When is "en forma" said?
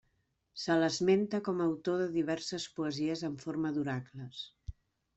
3.31-3.77